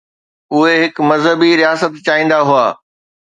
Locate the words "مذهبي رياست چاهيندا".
1.09-2.39